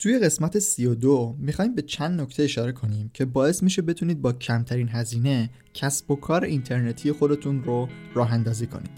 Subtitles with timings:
[0.00, 4.88] توی قسمت 32 می‌خوایم به چند نکته اشاره کنیم که باعث میشه بتونید با کمترین
[4.88, 8.90] هزینه کسب و کار اینترنتی خودتون رو راه اندازی کنید.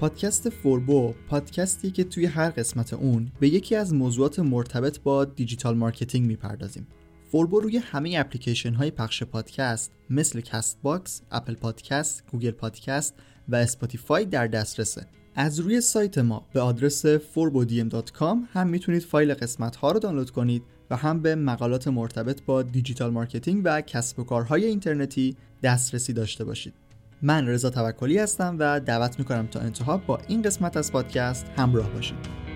[0.00, 5.76] پادکست فوربو پادکستی که توی هر قسمت اون به یکی از موضوعات مرتبط با digital
[5.76, 6.86] marketing می‌پردازیم
[7.30, 13.14] فوربو روی همه اپلیکیشن های پخش پادکست مثل Castbox، Apple Podcast، Google Podcast
[13.48, 15.06] و Spotify در دسترسه.
[15.34, 20.62] از روی سایت ما به آدرس furbodm.com هم می‌تونید فایل قسمت ها رو دانلود کنید
[20.90, 26.44] و هم به مقالات مرتبط با digital marketing و کسب و کارهای اینترنتی دسترسی داشته
[26.44, 26.74] باشید.
[27.22, 31.90] من رضا توکلی هستم و دعوت می‌کنم تا انتها با این قسمت از پادکست همراه
[31.90, 32.47] باشید.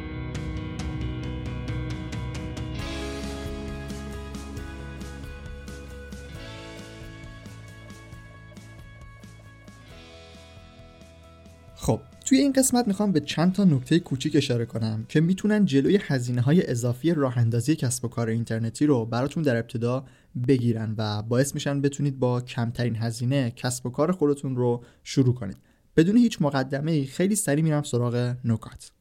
[12.33, 16.41] توی این قسمت می‌خوام به چند تا نکته کوچیک اشاره کنم که می‌تونن جلوی هزینه
[16.41, 20.05] های اضافی راه اندازی کسب و کار اینترنتی رو براتون در ابتدا
[20.49, 25.57] بگیرن و باعث میشن بتونید با کمترین هزینه کسب و کار خودتون رو شروع کنید.
[25.97, 28.93] بدون هیچ مقدمه خیلی سریع میرم سراغ نکات.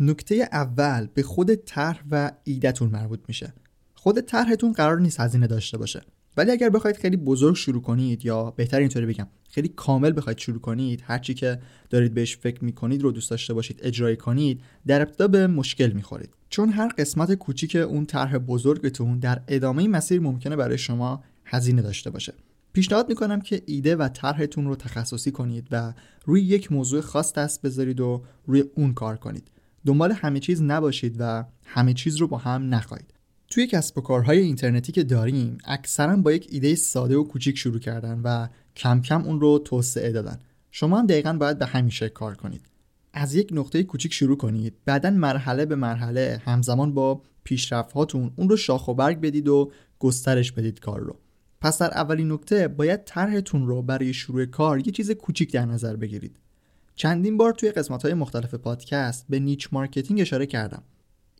[0.00, 3.52] نکته اول به خود طرح و ایدهتون مربوط میشه.
[3.94, 6.02] خود طرحتون قرار نیست هزینه داشته باشه.
[6.38, 10.60] ولی اگر بخواید خیلی بزرگ شروع کنید یا بهتر اینطوری بگم خیلی کامل بخواید شروع
[10.60, 11.58] کنید هرچی که
[11.90, 16.30] دارید بهش فکر می‌کنید رو دوست داشته باشید اجرای کنید در ابتدا به مشکل می‌خورید.
[16.50, 22.10] چون هر قسمت کوچیک اون طرح بزرگتون در ادامه مسیر ممکنه برای شما هزینه داشته
[22.10, 22.34] باشه.
[22.72, 25.92] پیشنهاد می‌کنم که ایده و طرحتون رو تخصصی کنید و
[26.24, 29.50] روی یک موضوع خاص دست بذارید و روی اون کار کنید.
[29.86, 33.17] دنبال همه چیز نباشید و همه چیز رو با هم نخواهید.
[33.50, 37.78] توی کسب و کارهای اینترنتی که داریم اکثرا با یک ایده ساده و کوچیک شروع
[37.78, 40.38] کردن و کم کم اون رو توسعه دادن.
[40.70, 42.60] شما هم دقیقا باید به همین شکل کار کنید.
[43.12, 44.74] از یک نقطه کوچیک شروع کنید.
[44.84, 49.72] بعدا مرحله به مرحله همزمان با پیشرفت هاتون اون رو شاخ و برگ بدید و
[49.98, 51.16] گسترش بدید کار رو.
[51.60, 55.96] پس در اولین نکته باید طرحتون رو برای شروع کار یه چیز کوچیک در نظر
[55.96, 56.36] بگیرید.
[56.94, 60.82] چندین بار توی قسمت های مختلف پادکست به niche marketing اشاره کردم.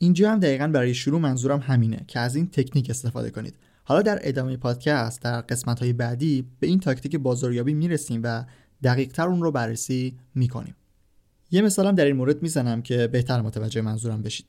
[0.00, 3.54] اینجا هم دقیقا برای شروع منظورم همینه که از این تکنیک استفاده کنید.
[3.84, 8.44] حالا در ادامه پادکست در قسمت های بعدی به این تاکتیک بازاریابی می‌رسیم و
[8.82, 10.74] دقیق تر اون رو بررسی می‌کنیم.
[11.50, 14.46] یه مثالم در این مورد می‌زنم که بهتر متوجه منظورم بشید.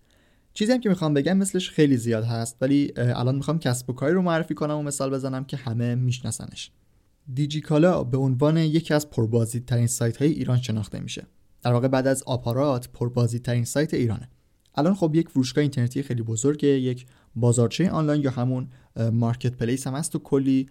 [0.53, 4.13] چیزی هم که می‌خوام بگم مثلش خیلی زیاد هست ولی الان می‌خوام کسب و کاری
[4.13, 6.71] رو معرفی کنم و مثال بزنم که همه میشناسنش.
[7.33, 11.27] دیجیکالا به عنوان یکی از پربازدیدترین سایت های ایران شناخته میشه.
[11.61, 14.29] در واقع بعد از آپارات پربازدیدترین سایت ایرانه.
[14.79, 18.67] الان خب یک فروشگاه اینترنتی خیلی بزرگه یک بازارچه آنلاین یا همون
[19.11, 20.69] مارکت پلیس هم هست و کلی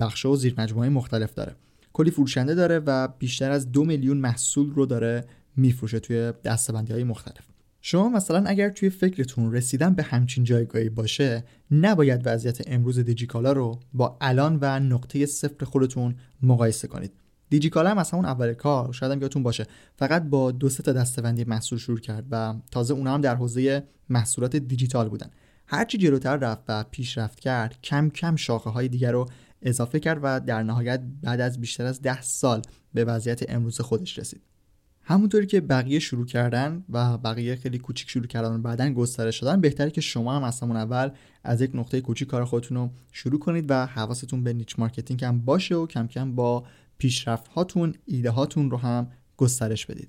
[0.00, 1.56] بخش و زیر مختلف داره.
[1.92, 5.24] کلی فروشنده داره و بیشتر از دو میلیون محصول رو داره
[5.56, 7.48] میفروشه توی دستبندی های مختلف.
[7.80, 13.80] شما مثلا اگر توی فکرتون رسیدن به همچین جایگاهی باشه نباید وضعیت امروز دیجیکالا رو
[13.94, 17.12] با الان و نقطه صفر خودتون مقایسه کنید.
[17.50, 19.66] دیجیکالا هم از همون اول کار شاید هم یادتون باشه.
[19.96, 23.84] فقط با دو سه تا دسته‌بندی محصول شروع کرد و تازه اونها هم در حوزه
[24.08, 25.30] محصولات دیجیتال بودن.
[25.66, 29.28] هرچی جلوتر رفت و پیشرفت کرد کم کم شاخه های دیگر رو
[29.62, 32.62] اضافه کرد و در نهایت بعد از بیشتر از ده سال
[32.94, 34.42] به وضعیت امروز خودش رسید.
[35.08, 39.60] همونطوری که بقیه شروع کردن و بقیه خیلی کوچیک شروع کردن و بعدا گسترش شدن
[39.60, 41.10] بهتره که شما هم از همون اول
[41.44, 45.40] از یک نقطه کوچیک کار خودتون رو شروع کنید و حواستون به niche marketing هم
[45.40, 46.64] باشه و کم کم با
[46.98, 50.08] پیشرفت هاتون ایده هاتون رو هم گسترش بدید.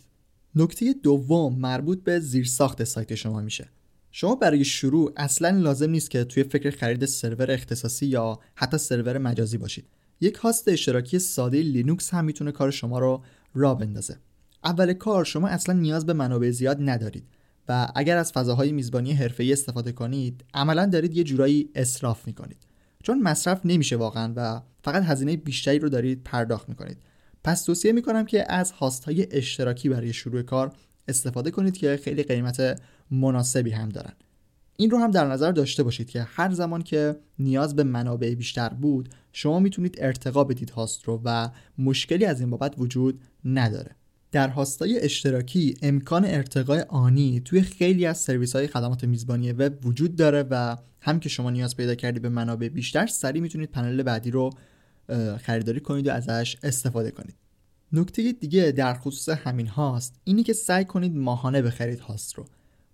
[0.55, 3.69] نکته دوم مربوط به زیرساخت سایت شما میشه.
[4.11, 9.17] شما برای شروع اصلا لازم نیست که توی فکر خرید سرور اختصاصی یا حتی سرور
[9.17, 9.85] مجازی باشید.
[10.22, 13.23] یک هاست اشتراکی ساده لینوکس هم می‌تونه کار شما رو
[13.53, 14.17] را بندازه.
[14.63, 17.27] اول کار شما اصلا نیاز به منابع زیاد ندارید
[17.67, 22.69] و اگر از فضاهای میزبانی حرفه‌ای استفاده کنید عملا دارید یه جورایی اسراف می‌کنید.
[23.04, 26.98] چون مصرف نمیشه واقعا و فقط هزینه بیشتری رو دارید پرداخت می‌کنید.
[27.44, 30.74] پس توصیه می‌کنم که از هاست های اشتراکی برای شروع کار
[31.07, 32.81] استفاده کنید که خیلی قیمت
[33.12, 34.13] مناسبی هم دارن.
[34.78, 38.69] این رو هم در نظر داشته باشید که هر زمان که نیاز به منابع بیشتر
[38.69, 43.95] بود شما می‌تونید ارتقا بدید هاست رو و مشکلی از این بابت وجود نداره.
[44.31, 50.16] در هاستای اشتراکی امکان ارتقای آنی توی خیلی از سرویس های خدمات میزبانی وب وجود
[50.16, 54.31] داره و هم که شما نیاز پیدا کردی به منابع بیشتر سریع می‌تونید پنل بعدی
[54.31, 54.50] رو
[55.38, 57.36] خریداری کنید و ازش استفاده کنید.
[57.94, 62.46] نکته دیگه در خصوص همین هاست اینی که سعی کنید ماهانه بخرید هاست رو.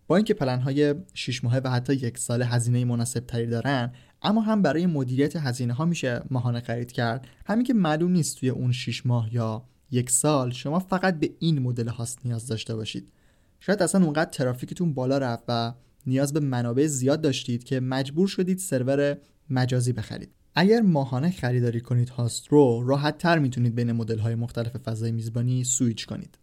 [0.08, 3.92] با اینکه پلن های 6 ماهه و حتی یک سال هزینه مناسب تری دارن
[4.22, 7.28] اما هم برای مدیریت هزینه ها میشه ماهانه خرید کرد.
[7.46, 11.60] همین که معلوم نیست توی اون 6 ماه یا یک سال شما فقط به این
[11.60, 13.12] مدل هاست نیاز داشته باشید.
[13.60, 15.74] شاید اصلا اونقدر ترافیکتون بالا رفت و
[16.08, 19.18] نیاز به منابع زیاد داشتید که مجبور شدید سرور
[19.50, 20.30] مجازی بخرید.
[20.56, 25.64] اگر ماهانه خریداری کنید هاست رو راحت تر می‌تونید بین مدل های مختلف فضای میزبانی
[25.64, 26.38] سویچ کنید.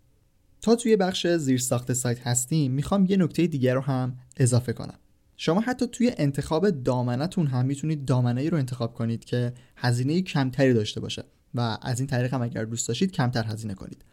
[0.60, 4.98] تا توی بخش زیر ساخت سایت هستیم می‌خوام یه نکته دیگر رو هم اضافه کنم.
[5.36, 10.74] شما حتی توی انتخاب دامنتون هم می‌تونید دامنه ای رو انتخاب کنید که هزینه کمتری
[10.74, 11.24] داشته باشه.
[11.54, 14.04] و از این طریق هم اگر دوست داشتید کمتر هزینه کنید.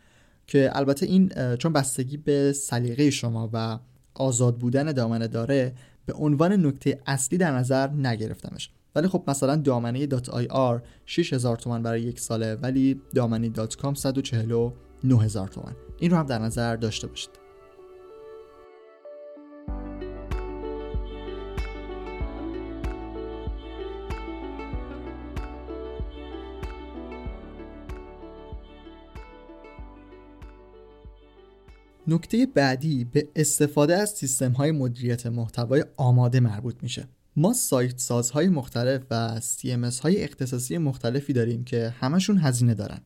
[0.48, 3.80] که البته این چون بستگی به سلیقه شما و
[4.14, 5.74] آزاد بودن دامنه داره
[6.06, 8.70] به عنوان نکته اصلی در نظر نگرفتمش.
[8.96, 14.74] ولی خب مثلا دامنه .ir 6000 تومان برای یک ساله ولی دامنه .com 149
[15.48, 15.76] تومان.
[16.00, 17.39] این رو هم در نظر داشته باشید.
[32.10, 37.08] نکته بعدی به استفاده از سیستم های مدیریت محتوای آماده مربوط میشه.
[37.36, 43.00] ما سایت سازهای مختلف و CMS های اختصاصی مختلفی داریم که همشون هزینه دارن.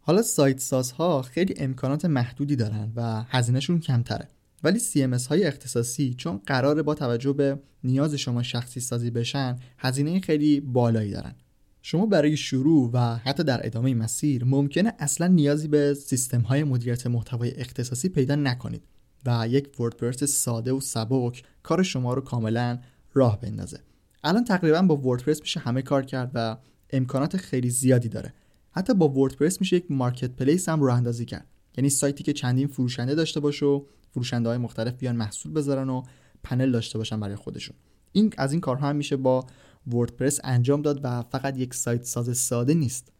[0.00, 4.28] حالا سایت سازها خیلی امکانات محدودی دارن و هزینهشون کمتره.
[4.64, 10.20] ولی CMS های اختصاصی چون قراره با توجه به نیاز شما شخصی سازی بشن هزینه
[10.20, 11.34] خیلی بالایی دارن.
[11.82, 17.06] شما برای شروع و حتی در ادامه مسیر ممکنه اصلا نیازی به سیستم های مدیریت
[17.06, 18.82] محتوای اختصاصی پیدا نکنید
[19.26, 22.78] و یک WordPress ساده و سبک کار شما رو کاملا
[23.12, 23.80] راه بندازه.
[24.24, 26.56] الان تقریبا با WordPress میشه همه کار کرد و
[26.90, 28.34] امکانات خیلی زیادی داره.
[28.70, 31.46] حتی با WordPress میشه یک marketplace هم راه اندازی کرد.
[31.76, 36.02] یعنی سایتی که چندین فروشنده داشته باشه و فروشنده های مختلف بیان محصول بذارن و
[36.42, 37.76] پنل داشته باشن برای خودشون.
[38.12, 39.46] این از این کارها هم میشه با
[39.86, 43.12] WordPress انجام داد و فقط یک سایت ساز ساده نیست.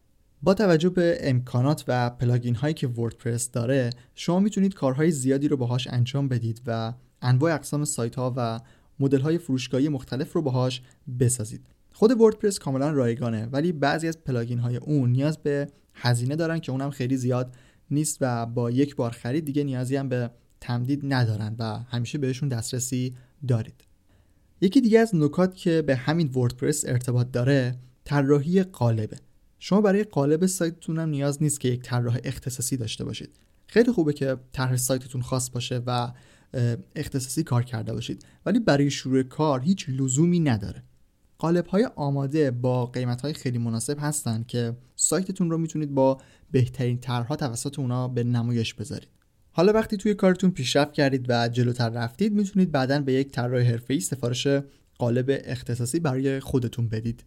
[0.43, 5.57] با توجه به امکانات و plugin هایی که WordPress داره شما می‌تونید کارهای زیادی رو
[5.57, 6.93] باهاش انجام بدید و
[7.23, 8.61] انواع اقسام سایت ها و
[9.01, 10.83] مدل های فروشگاهی مختلف رو باهاش
[11.21, 11.61] بسازید.
[11.93, 16.73] خود وردپرس کاملا رایگانه ولی بعضی از پلاگین های اون نیاز به هزینه دارن که
[16.73, 17.55] اونم خیلی زیاد
[17.91, 20.31] نیست و با یک بار خرید دیگه نیازی هم به
[20.61, 23.15] تمدید ندارن و همیشه بهشون دسترسی
[23.49, 23.90] دارید.
[24.61, 29.17] یکی دیگه از نکات که به همین وردپرس ارتباط داره طراحی قالبه.
[29.59, 33.31] شما برای قالب سایتتون هم نیاز نیست که یک طراح اختصاصی داشته باشید.
[33.67, 36.13] خیلی خوبه که طرح سایتتون خاص باشه و
[36.97, 38.25] اختصاصی کار کرده باشید.
[38.47, 40.83] ولی برای شروع کار هیچ لزومی نداره.
[41.39, 46.21] قالب های آماده با قیمت های خیلی مناسب هستن که سایتتون رو می‌تونید با
[46.51, 49.09] بهترین طرحها توسط اونا به نمایش بذارید.
[49.61, 54.01] حالا وقتی توی کارتون پیشرفت کردید و جلوتر رفتید می‌تونید بعدا به یک طراح حرفه‌ای
[54.01, 54.47] سفارش
[54.99, 57.25] قالب اختصاصی برای خودتون بدید.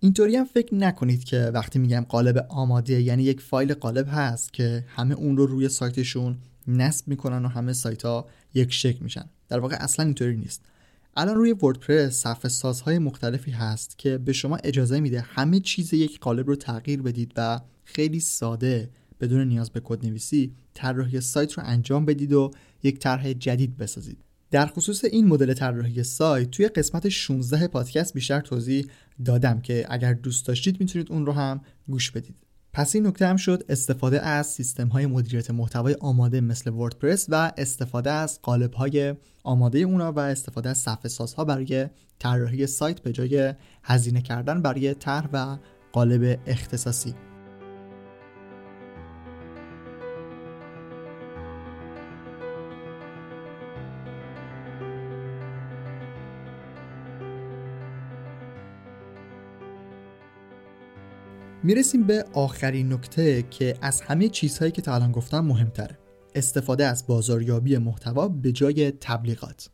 [0.00, 4.84] اینطوری هم فکر نکنید که وقتی میگم قالب آماده یعنی یک فایل قالب هست که
[4.88, 9.24] همه اون رو روی سایتشون نصب می‌کنن و همه سایت ها یک شکل میشن.
[9.48, 10.62] در واقع اصلا اینطوری نیست.
[11.16, 16.20] الان روی وردپرس صفحه سازهای مختلفی هست که به شما اجازه میده همه چیز یک
[16.20, 18.90] قالب رو تغییر بدید و خیلی ساده
[19.20, 22.50] بدون نیاز به کد نویسی طراحی سایت رو انجام بدید و
[22.82, 24.18] یک طرح جدید بسازید.
[24.50, 28.86] در خصوص این مدل طراحی سایت توی قسمت 16 پادکست بیشتر توضیح
[29.24, 32.34] دادم که اگر دوست داشتید می‌تونید اون رو هم گوش بدید.
[32.72, 37.52] پس این نکته هم شد استفاده از سیستم های مدیریت محتوای آماده مثل وردپرس و
[37.56, 43.12] استفاده از قالب های آماده اونا و استفاده از صفحه سازها برای طراحی سایت به
[43.12, 45.56] جای هزینه کردن برای طرح و
[45.92, 47.14] قالب اختصاصی.
[61.66, 65.98] می‌رسیم به آخرین نکته که از همه چیزهایی که تا الان گفتم مهمتره.
[66.34, 69.70] استفاده از بازاریابی محتوا به جای تبلیغات.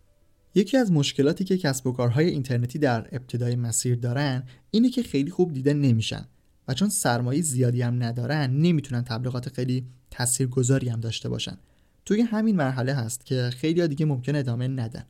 [0.55, 5.31] یکی از مشکلاتی که کسب و کارهای اینترنتی در ابتدای مسیر دارن اینه که خیلی
[5.31, 6.25] خوب دیده نمیشن
[6.69, 11.59] و چون سرمایه زیادی هم ندارن نمی‌تونن تبلیغات خیلی تاثیرگذاری هم داشته باشن.
[12.05, 15.05] توی همین مرحله هست که خیلی دیگه ممکن ادامه ندن.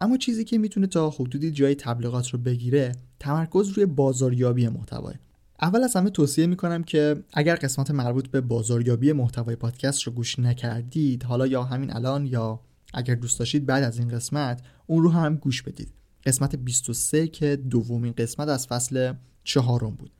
[0.00, 5.14] اما چیزی که می‌تونه تا حدودی جای تبلیغات رو بگیره تمرکز روی بازاریابی محتواه.
[5.62, 10.38] اول از همه توصیه می‌کنم که اگر قسمت مربوط به بازاریابی محتوای پادکست رو گوش
[10.38, 12.60] نکردید حالا یا همین الان یا
[12.94, 15.92] اگر دوست داشتید بعد از این قسمت اون رو هم گوش بدید.
[16.24, 19.12] قسمت 23 که دومین قسمت از فصل
[19.44, 20.10] چهارم بود.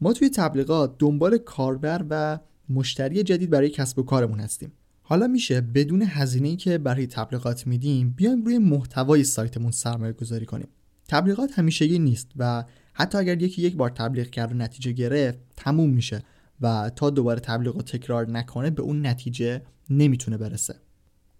[0.00, 4.72] ما توی تبلیغات دنبال کاربر و مشتری جدید برای کسب و کارمون هستیم.
[5.02, 10.68] حالا میشه بدون هزینه‌ای که برای تبلیغات میدیم بیایم روی محتوای سایتمون سرمایه گذاری کنیم.
[11.08, 12.64] تبلیغات همیشگی نیست و
[13.00, 16.22] حتی اگر یکی یک بار تبلیغ کرد و نتیجه گرفت تموم میشه
[16.60, 20.74] و تا دوباره تبلیغ و تکرار نکنه به اون نتیجه نمی‌تونه برسه.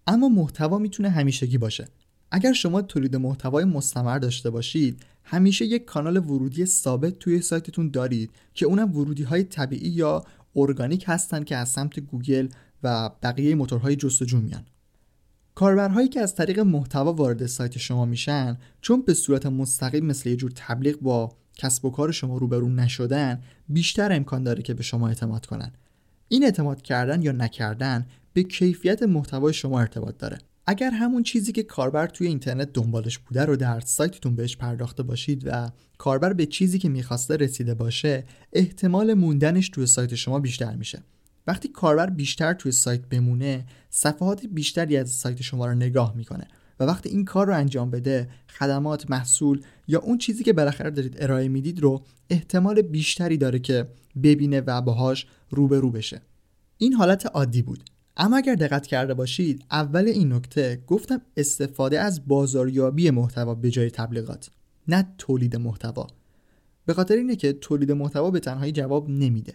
[0.07, 1.89] اما محتوا می‌تونه همیشگی باشه.
[2.31, 8.31] اگر شما تولید محتوای مستمر داشته باشید همیشه یک کانال ورودی ثابت توی سایتتون دارید
[8.55, 10.25] که اونم ورودی های طبیعی یا
[10.57, 12.49] ارگانیک هستن که از سمت گوگل
[12.83, 14.65] و بقیه موتورهای جستجو میان.
[15.55, 20.37] کاربرهایی که از طریق محتوا وارد سایت شما میشن چون به صورت مستقیم مثل یه
[20.37, 25.09] جور تبلیغ با کسب و کار شما روبرو نشدن بیشتر امکان داره که به شما
[25.09, 25.73] اعتماد کنن.
[26.29, 30.39] این اعتماد کردن یا نکردن به کیفیت محتوای شما ارتباط داره.
[30.67, 35.43] اگر همون چیزی که کاربر توی اینترنت دنبالش بوده رو در سایتتون بهش پرداخته باشید
[35.47, 41.03] و کاربر به چیزی که می‌خواسته رسیده باشه احتمال موندنش توی سایت شما بیشتر میشه.
[41.47, 46.49] وقتی کاربر بیشتر توی سایت بمونه صفحات بیشتری از سایت شما رو نگاه می‌کنه.
[46.81, 51.17] و وقتی این کار رو انجام بده خدمات محصول یا اون چیزی که بالاخره دارید
[51.19, 53.89] ارائه می‌دید رو احتمال بیشتری داره که
[54.23, 56.23] ببینه و باهاش روبرو بشه.
[56.79, 57.85] این حالت عادی بود.
[58.17, 63.91] اما اگر دقت کرده باشید اول این نکته گفتم استفاده از بازاریابی محتوا به جای
[63.91, 64.51] تبلیغات
[64.89, 66.07] نه تولید محتوا.
[66.87, 69.55] به خاطر اینه که تولید محتوا به تنهایی جواب نمیده.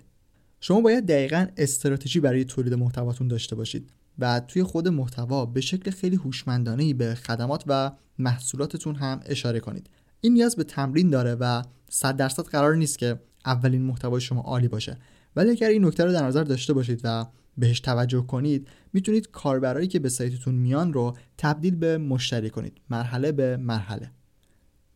[0.65, 3.89] شما باید دقیقا استراتژی برای تولید محتواتون داشته باشید
[4.19, 9.89] و توی خود محتوا به شکل خیلی هوشمندانه به خدمات و محصولاتتون هم اشاره کنید.
[10.21, 14.67] این نیاز به تمرین داره و 100 درصد قرار نیست که اولین محتوای شما عالی
[14.67, 14.97] باشه.
[15.35, 17.25] ولی اگر این نکته رو در نظر داشته باشید و
[17.57, 22.81] بهش توجه کنید می‌تونید کاربرایی که به سایتتون میان رو تبدیل به مشتری کنید.
[22.89, 24.11] مرحله به مرحله.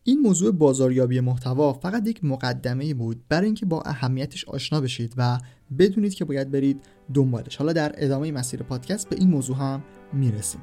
[0.08, 5.38] این موضوع بازاریابی محتوا فقط یک مقدمه بود برای اینکه با اهمیتش آشنا بشید و
[5.78, 6.80] بدونید که باید برید
[7.14, 7.56] دنبالش.
[7.56, 10.60] حالا در ادامه مسیر پادکست به این موضوع هم می‌رسیم.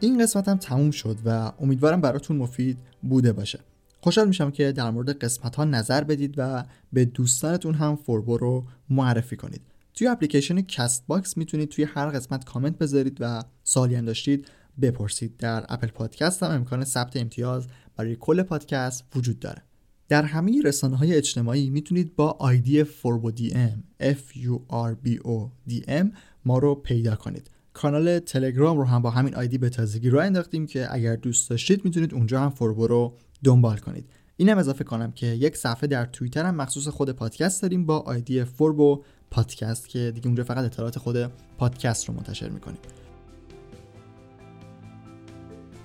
[0.00, 3.58] این قسمت هم تموم شد و امیدوارم براتون مفید بوده باشه.
[4.06, 8.66] خوشحال میشم که در مورد قسمت ها نظر بدید و به دوستانتون هم فوربو رو
[8.90, 9.60] معرفی کنید.
[9.94, 14.48] توی اپلیکیشن Castbox می‌تونید توی هر قسمت کامنت بذارید و سوالی داشتید
[14.82, 15.36] بپرسید.
[15.36, 19.62] در Apple Podcast هم امکان ثبت امتیاز برای کل پادکست وجود داره.
[20.08, 25.70] در همه رسانه های اجتماعی می‌تونید با ID فوربو DM F U R B O
[25.70, 26.06] D M
[26.44, 27.50] ما رو پیدا کنید.
[27.72, 31.84] کانال تلگرام رو هم با همین ID به تازگی راه انداختیم که اگر دوست داشتید
[31.84, 34.06] می‌تونید اونجا هم فوربو رو دنبال کنید.
[34.36, 38.44] اینم اضافه کنم که یک صفحه در توییتر هم مخصوص خود پادکست داریم با آیدی
[38.44, 41.16] فوربو پادکست که دیگه اونجا فقط اطلاعات خود
[41.58, 42.78] پادکست رو منتشر می‌کنیم.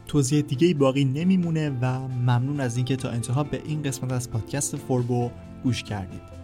[0.08, 4.76] توضیح دیگه باقی نمیمونه و ممنون از اینکه تا انتها به این قسمت از پادکست
[4.76, 5.32] فوربو
[5.64, 6.41] گوش کردید.